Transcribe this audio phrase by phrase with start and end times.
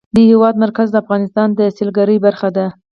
[0.15, 2.65] د هېواد مرکز د افغانستان د سیلګرۍ برخه ده.